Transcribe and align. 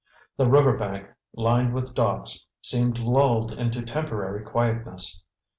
The 0.35 0.49
river 0.49 0.75
bank, 0.75 1.09
lined 1.35 1.75
with 1.75 1.93
docks, 1.93 2.47
seemed 2.63 2.97
lulled 2.97 3.51
into 3.53 3.83
temporary 3.83 4.43
quietness. 4.43 5.21